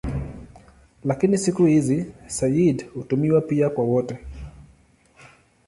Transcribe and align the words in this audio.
Lakini 1.03 1.37
siku 1.37 1.65
hizi 1.65 2.11
"sayyid" 2.27 2.87
hutumiwa 2.93 3.41
pia 3.41 3.69
kwa 3.69 3.83
wote. 3.83 4.17